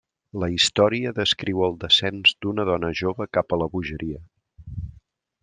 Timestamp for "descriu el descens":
1.19-2.33